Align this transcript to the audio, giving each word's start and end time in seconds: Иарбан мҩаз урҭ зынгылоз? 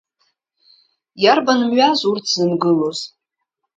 Иарбан 1.23 1.59
мҩаз 1.69 1.99
урҭ 2.09 2.25
зынгылоз? 2.35 2.99